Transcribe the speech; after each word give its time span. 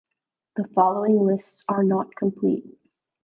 The 0.55 0.67
following 0.69 1.27
lists 1.27 1.63
are 1.69 1.83
not 1.83 2.15
complete. 2.15 2.65